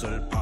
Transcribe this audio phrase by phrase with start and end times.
[0.00, 0.39] soll passen.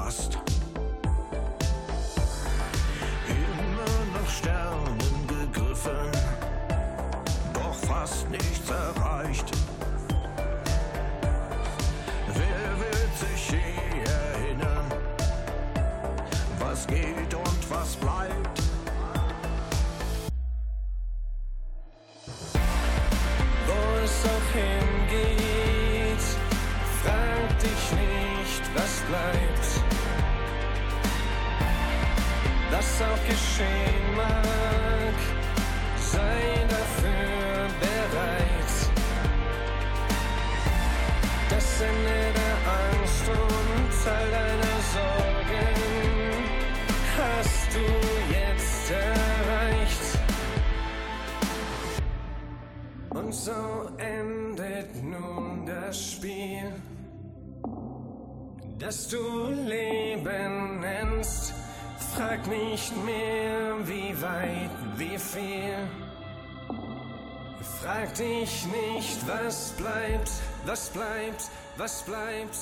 [68.18, 70.30] Dich nicht, was bleibt,
[70.66, 72.56] was bleibt, was bleibt.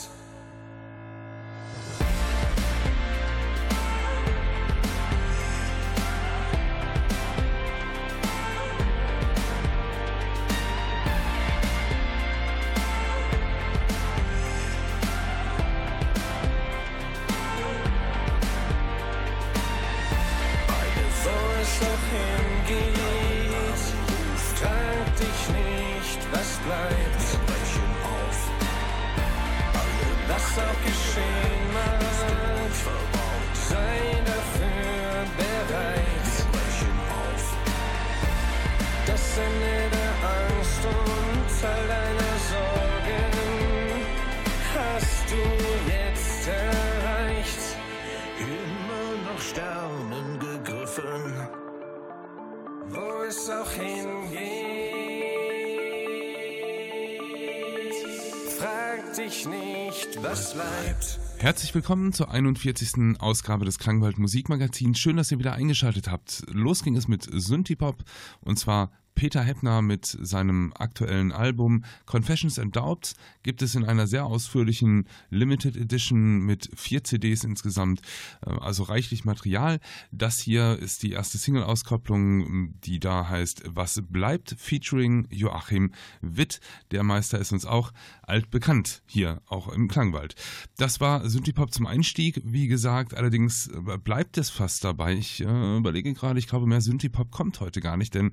[60.23, 61.19] Was bleibt.
[61.39, 63.19] Herzlich willkommen zur 41.
[63.19, 64.99] Ausgabe des Klangwald Musikmagazins.
[64.99, 66.45] Schön, dass ihr wieder eingeschaltet habt.
[66.49, 68.03] Los ging es mit Synthipop
[68.41, 74.07] und zwar Peter Heppner mit seinem aktuellen Album Confessions and Doubts gibt es in einer
[74.07, 78.03] sehr ausführlichen Limited Edition mit vier CDs insgesamt,
[78.47, 79.81] äh, also reichlich Material.
[80.13, 86.61] Das hier ist die erste Single-Auskopplung, die da heißt Was bleibt, featuring Joachim Witt.
[86.91, 87.93] Der Meister ist uns auch
[88.23, 90.35] altbekannt hier, auch im Klangwald.
[90.77, 95.15] Das war Synthipop zum Einstieg, wie gesagt, allerdings äh, bleibt es fast dabei.
[95.15, 98.33] Ich äh, überlege gerade, ich glaube, mehr Synthipop kommt heute gar nicht, denn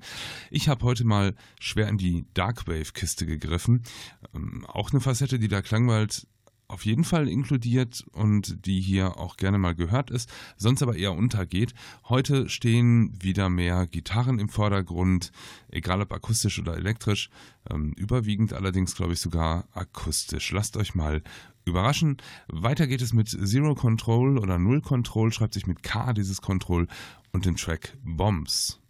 [0.50, 3.82] ich habe heute mal schwer in die Darkwave-Kiste gegriffen.
[4.34, 6.26] Ähm, auch eine Facette, die der Klangwald
[6.68, 11.12] auf jeden Fall inkludiert und die hier auch gerne mal gehört ist, sonst aber eher
[11.12, 11.74] untergeht.
[12.08, 15.30] Heute stehen wieder mehr Gitarren im Vordergrund,
[15.68, 17.30] egal ob akustisch oder elektrisch,
[17.70, 20.50] ähm, überwiegend allerdings glaube ich sogar akustisch.
[20.52, 21.22] Lasst euch mal
[21.64, 22.18] überraschen.
[22.48, 26.88] Weiter geht es mit Zero Control oder Null Control, schreibt sich mit K dieses Control
[27.32, 28.80] und dem Track Bombs.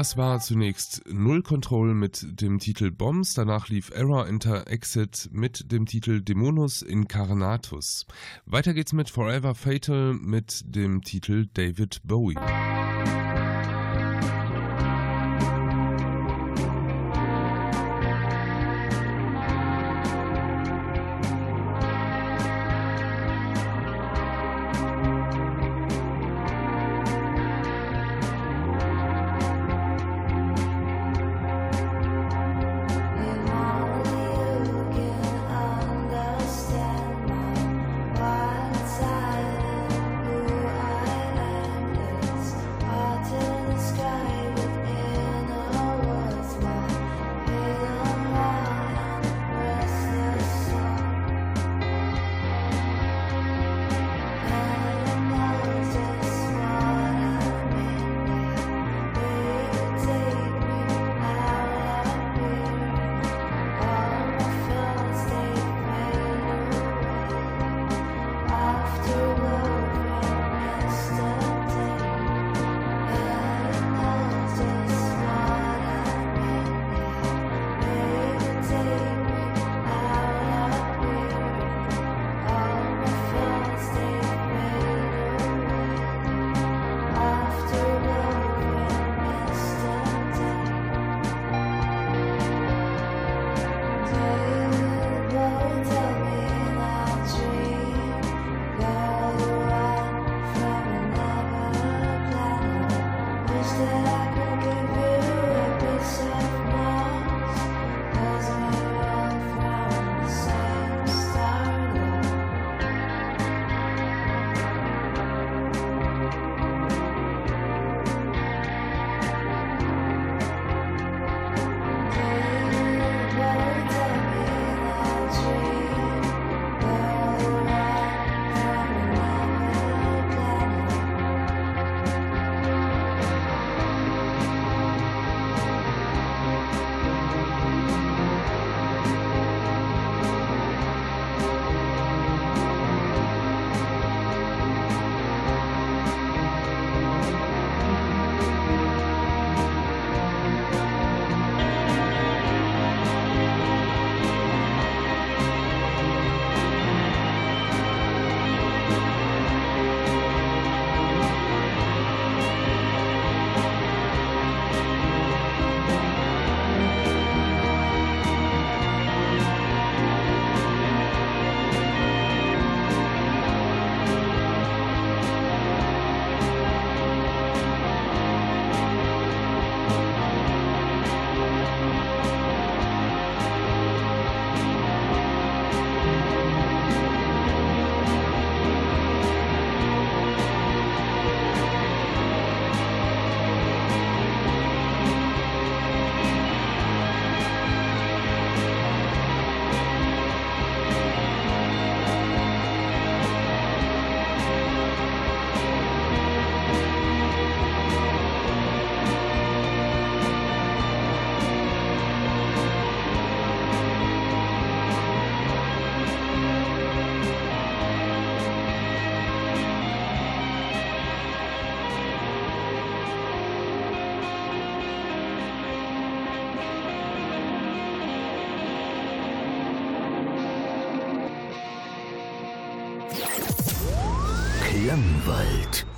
[0.00, 5.70] Das war zunächst Null Control mit dem Titel Bombs, danach lief Error Enter Exit mit
[5.72, 8.06] dem Titel Demonus Incarnatus.
[8.46, 12.38] Weiter geht's mit Forever Fatal mit dem Titel David Bowie.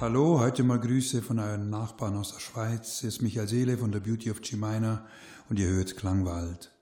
[0.02, 2.98] Hallo, heute mal Grüße von euren Nachbarn aus der Schweiz.
[2.98, 5.00] Hier ist Michael Seele von der Beauty of Minor
[5.48, 6.72] und ihr hört Klangwald.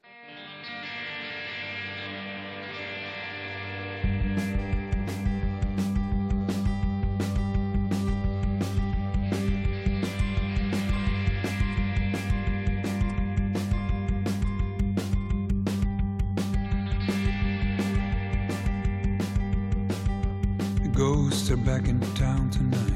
[20.97, 22.90] Ghosts are back in town tonight.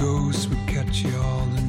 [0.00, 1.59] Ghosts would catch you all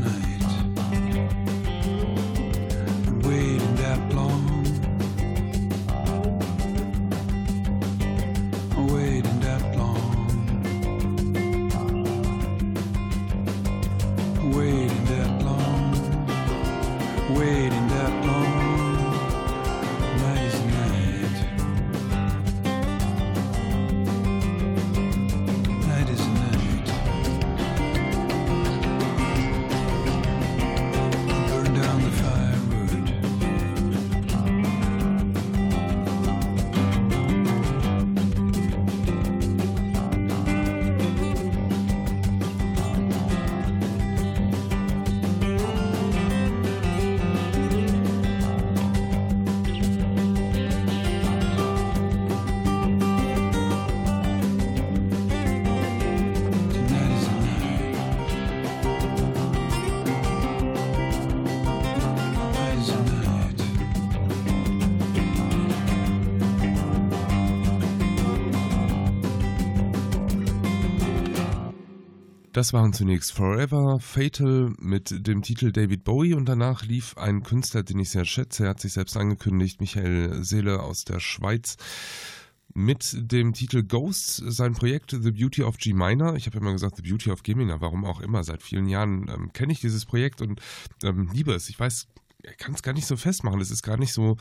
[72.61, 77.81] Das waren zunächst Forever, Fatal mit dem Titel David Bowie und danach lief ein Künstler,
[77.81, 78.65] den ich sehr schätze.
[78.65, 81.77] Er hat sich selbst angekündigt, Michael Seele aus der Schweiz
[82.75, 86.35] mit dem Titel Ghosts, sein Projekt The Beauty of G Minor.
[86.35, 88.43] Ich habe immer gesagt The Beauty of G Minor, warum auch immer.
[88.43, 90.61] Seit vielen Jahren ähm, kenne ich dieses Projekt und
[91.01, 91.67] ähm, liebe es.
[91.67, 92.09] Ich weiß,
[92.59, 93.59] kann es gar nicht so festmachen.
[93.59, 94.37] Es ist gar nicht so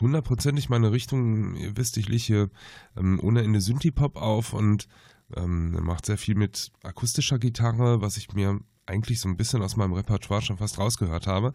[0.00, 1.54] hundertprozentig meine Richtung.
[1.54, 2.50] Ihr wisst, ich lege hier
[2.96, 4.88] ähm, ohne Ende Synthie-Pop auf und
[5.36, 9.62] ähm, er macht sehr viel mit akustischer Gitarre, was ich mir eigentlich so ein bisschen
[9.62, 11.52] aus meinem Repertoire schon fast rausgehört habe.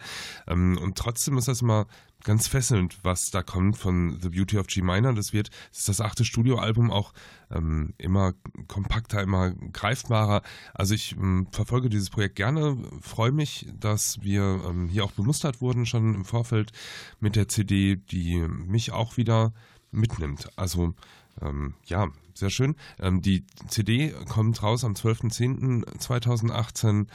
[0.48, 1.88] Ähm, und trotzdem ist das immer
[2.24, 5.14] ganz fesselnd, was da kommt von The Beauty of G Minor.
[5.14, 7.14] Das wird, das ist das achte Studioalbum auch
[7.52, 8.34] ähm, immer
[8.68, 10.42] kompakter, immer greifbarer.
[10.74, 15.86] Also ich ähm, verfolge dieses Projekt gerne, freue mich, dass wir hier auch bemustert wurden
[15.86, 16.72] schon im Vorfeld
[17.20, 19.54] mit der CD, die mich auch wieder
[19.92, 20.50] mitnimmt.
[20.56, 20.94] Also
[21.42, 22.76] ähm, ja, sehr schön.
[23.00, 27.08] Ähm, die CD kommt raus am 12.10.2018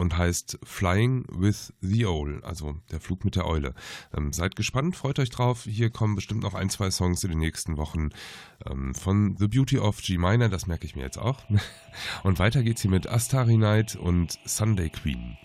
[0.00, 3.74] und heißt Flying with the Owl, also der Flug mit der Eule.
[4.16, 5.64] Ähm, seid gespannt, freut euch drauf.
[5.64, 8.08] Hier kommen bestimmt noch ein, zwei Songs in den nächsten Wochen
[8.66, 11.44] ähm, von The Beauty of G Minor, das merke ich mir jetzt auch.
[12.22, 15.36] Und weiter geht's hier mit Astari Night und Sunday Queen.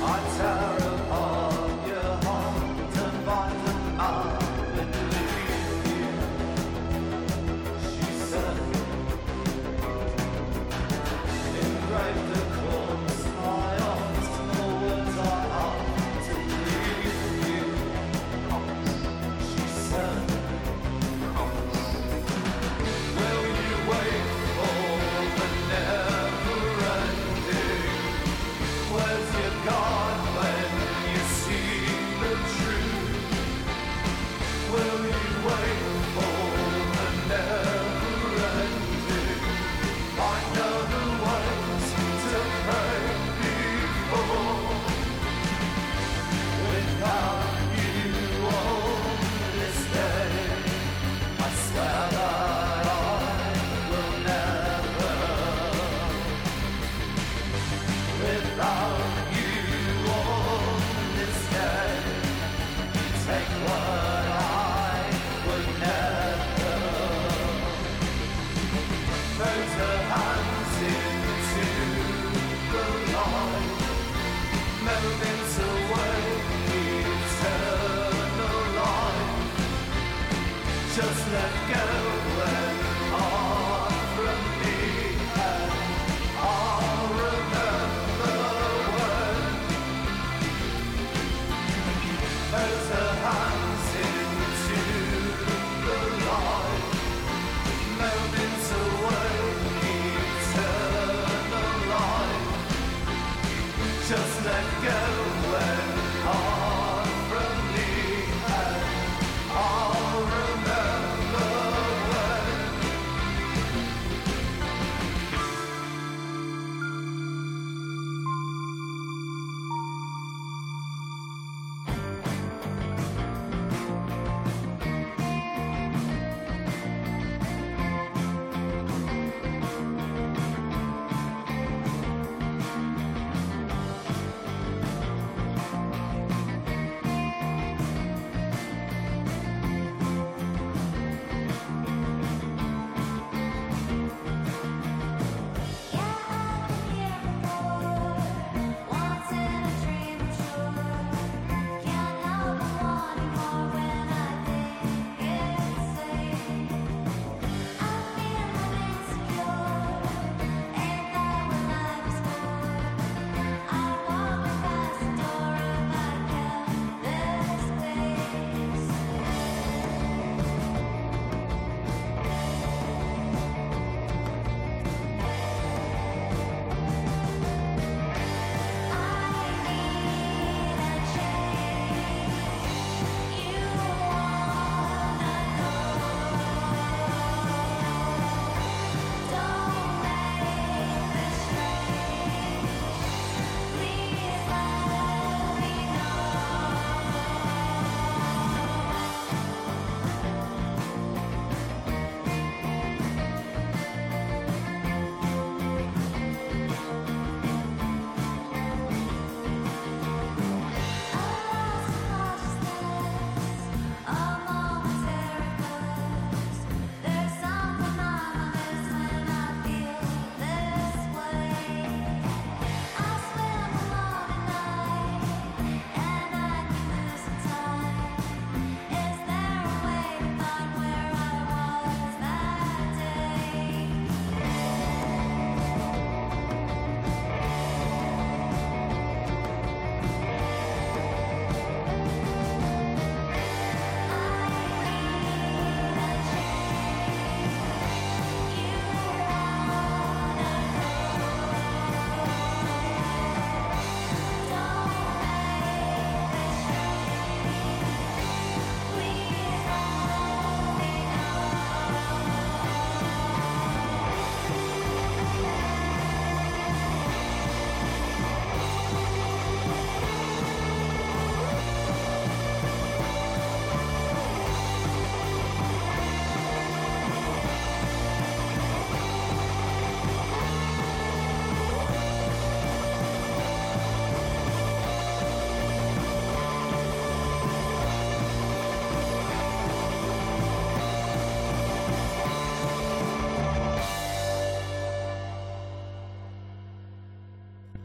[0.03, 0.98] our terrible.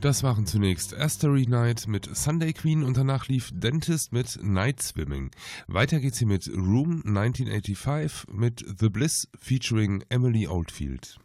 [0.04, 5.32] Das waren zunächst Asteroid Night mit Sunday Queen und danach lief Dentist mit Night Swimming.
[5.68, 11.22] Weiter geht's hier mit Room 1985 mit The Bliss featuring Emily Oldfield.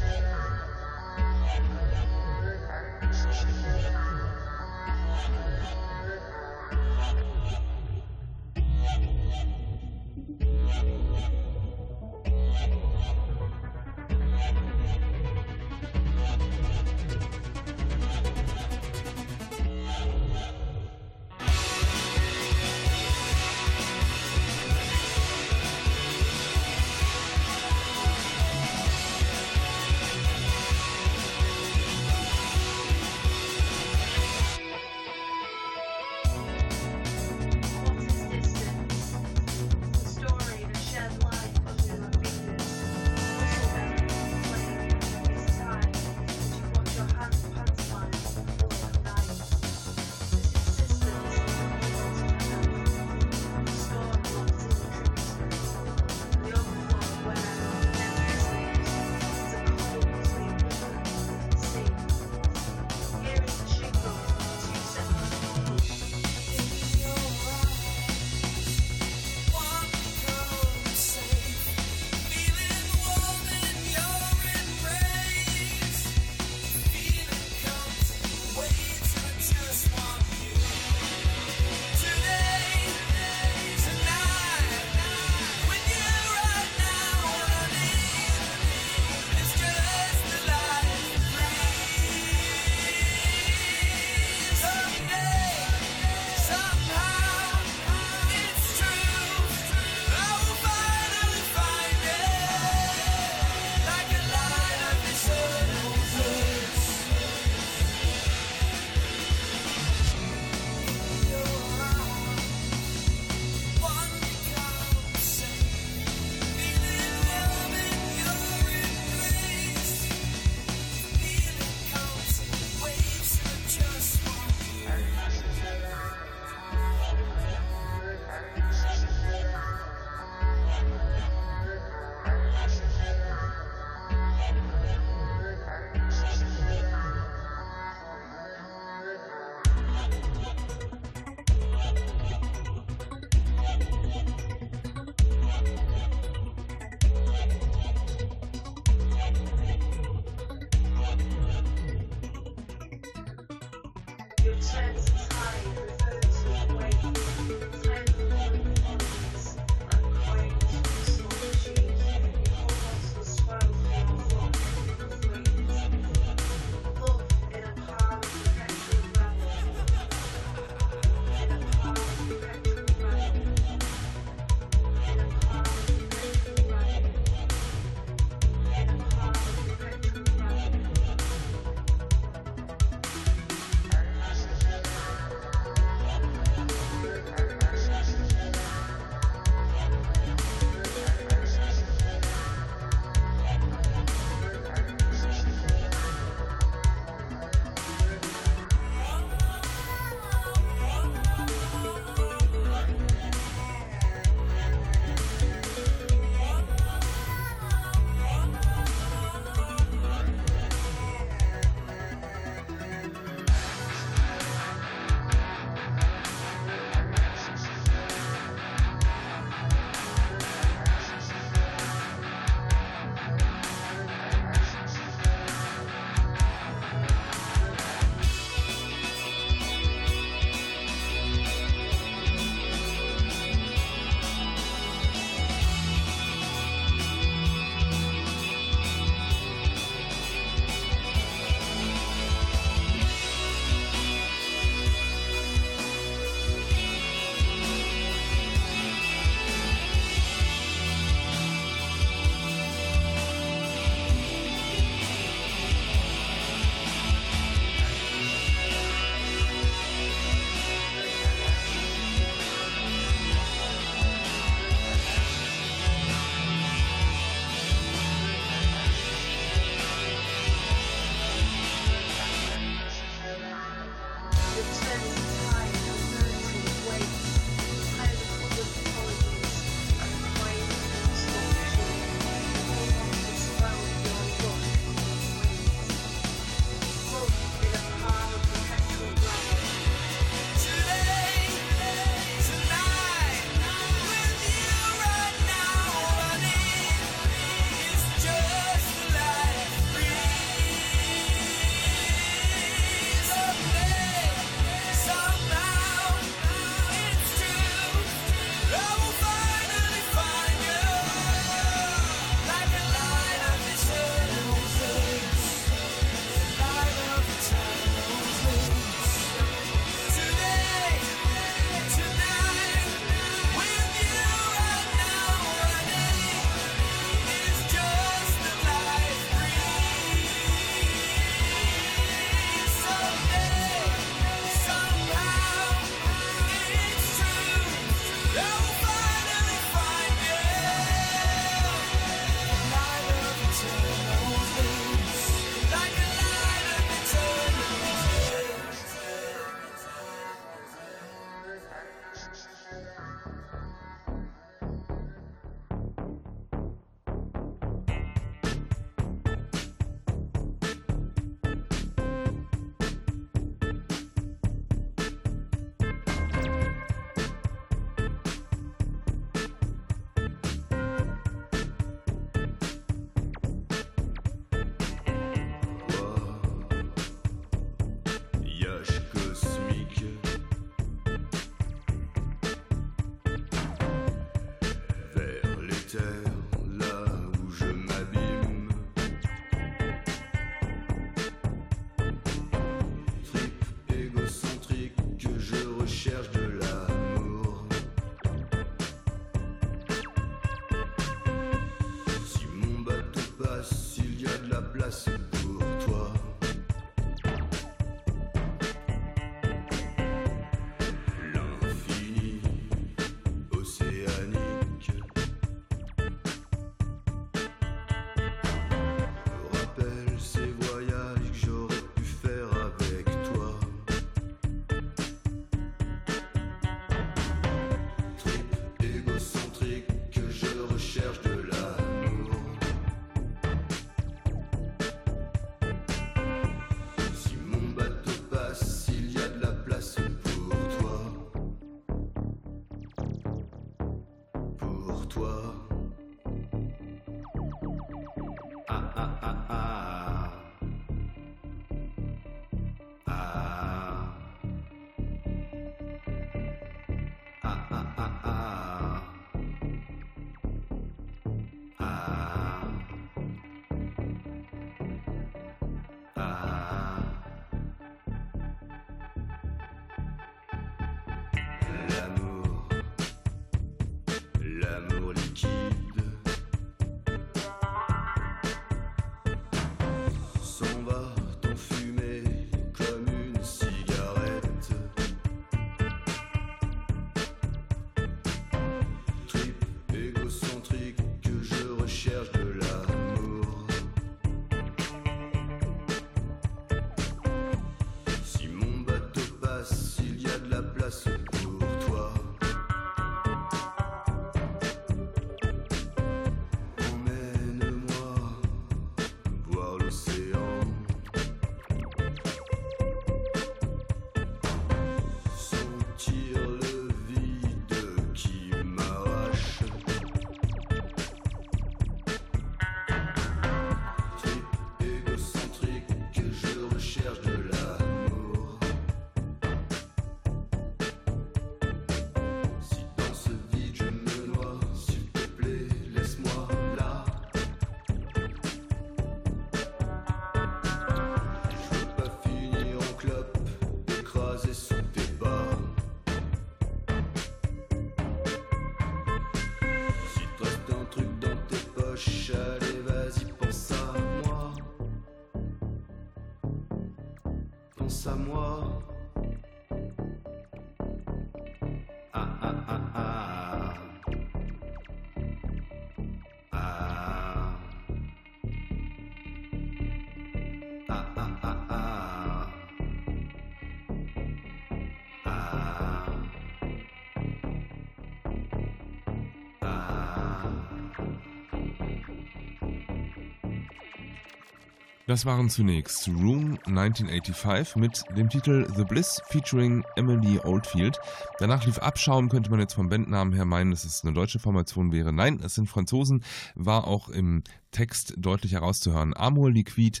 [585.08, 590.98] Das waren zunächst Room 1985 mit dem Titel The Bliss featuring Emily Oldfield.
[591.38, 594.90] Danach lief Abschaum, könnte man jetzt vom Bandnamen her meinen, dass es eine deutsche Formation
[594.90, 595.12] wäre.
[595.12, 596.24] Nein, es sind Franzosen,
[596.56, 599.16] war auch im Text deutlich herauszuhören.
[599.16, 600.00] Amor Liquid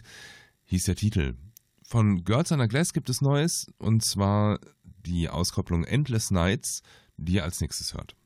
[0.64, 1.36] hieß der Titel.
[1.84, 6.82] Von Girls on a Glass gibt es Neues, und zwar die Auskopplung Endless Nights,
[7.16, 8.16] die ihr als nächstes hört.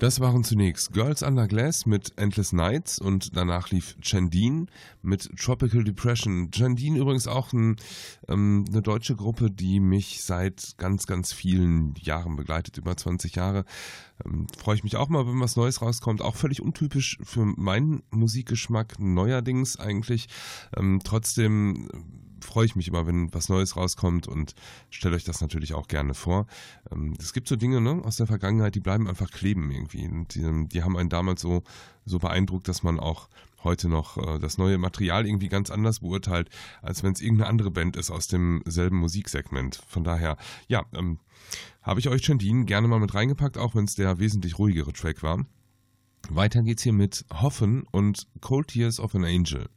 [0.00, 4.66] Das waren zunächst Girls Under Glass mit Endless Nights und danach lief Chandine
[5.02, 6.50] mit Tropical Depression.
[6.52, 7.76] Chandine übrigens auch ein,
[8.28, 13.64] ähm, eine deutsche Gruppe, die mich seit ganz, ganz vielen Jahren begleitet, über 20 Jahre.
[14.24, 16.22] Ähm, Freue ich mich auch mal, wenn was Neues rauskommt.
[16.22, 20.26] Auch völlig untypisch für meinen Musikgeschmack neuerdings eigentlich.
[20.76, 21.88] Ähm, trotzdem
[22.44, 24.54] freue ich mich immer, wenn was Neues rauskommt und
[24.90, 26.46] stelle euch das natürlich auch gerne vor.
[26.90, 30.06] Ähm, es gibt so Dinge ne, aus der Vergangenheit, die bleiben einfach kleben irgendwie.
[30.06, 31.62] Und die, die haben einen damals so,
[32.04, 33.28] so beeindruckt, dass man auch
[33.64, 36.50] heute noch äh, das neue Material irgendwie ganz anders beurteilt,
[36.82, 39.82] als wenn es irgendeine andere Band ist aus demselben Musiksegment.
[39.88, 40.36] Von daher,
[40.68, 41.18] ja, ähm,
[41.82, 45.22] habe ich euch Chandine gerne mal mit reingepackt, auch wenn es der wesentlich ruhigere Track
[45.22, 45.44] war.
[46.30, 49.68] Weiter geht's hier mit Hoffen und Cold Tears of an Angel.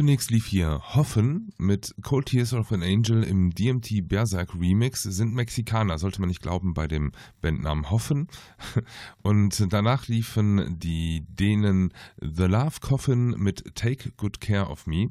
[0.00, 5.02] Zunächst lief hier Hoffen mit Cold Tears of an Angel im DMT Berserk Remix.
[5.02, 8.28] Sind Mexikaner, sollte man nicht glauben bei dem Bandnamen Hoffen.
[9.22, 15.10] Und danach liefen die Dänen The Love Coffin mit Take Good Care of Me.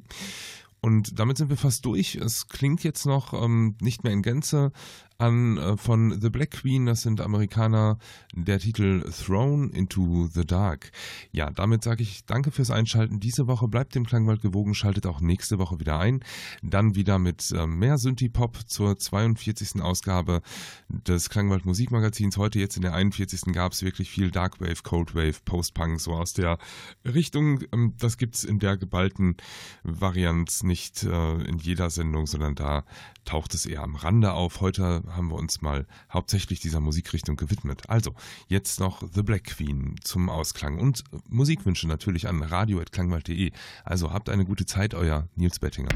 [0.82, 2.16] Und damit sind wir fast durch.
[2.16, 4.72] Es klingt jetzt noch ähm, nicht mehr in Gänze
[5.20, 8.00] an äh, von The Black Queen, das sind Amerikaner,
[8.34, 10.92] der Titel Thrown into the Dark.
[11.32, 13.20] Ja, damit sage ich danke fürs Einschalten.
[13.20, 16.24] Diese Woche bleibt dem Klangwald gewogen, schaltet auch nächste Woche wieder ein.
[16.64, 19.82] Dann wieder mit äh, mehr Synthie-Pop zur 42.
[19.82, 20.42] Ausgabe
[20.88, 22.38] des Klangwald Musikmagazins.
[22.38, 23.54] Heute jetzt in der 41.
[23.54, 26.58] gab es wirklich viel Darkwave, Coldwave, Post-Punk, so aus der
[27.06, 27.60] Richtung.
[27.74, 29.36] Ähm, das gibt es in der geballten
[29.84, 32.86] Varianz nicht äh, in jeder Sendung, sondern da
[33.30, 34.60] taucht es eher am Rande auf.
[34.60, 37.88] Heute haben wir uns mal hauptsächlich dieser Musikrichtung gewidmet.
[37.88, 38.16] Also,
[38.48, 43.52] jetzt noch The Black Queen zum Ausklang und Musikwünsche natürlich an radio.klangwald.de.
[43.86, 45.90] Also habt eine gute Zeit, euer Nils Bettinger.